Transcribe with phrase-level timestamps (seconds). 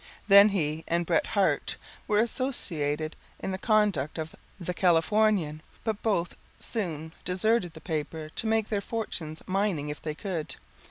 [0.27, 6.35] Then he and Bret Harte were associated in the conduct of The Californian, but both
[6.57, 10.55] soon deserted the paper to make their fortunes mining if they could.